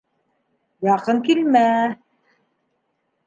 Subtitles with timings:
[0.87, 1.63] Яҡын килмә!..